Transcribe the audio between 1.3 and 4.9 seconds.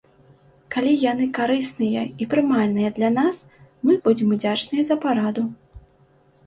карысныя і прымальныя для нас, мы будзем удзячныя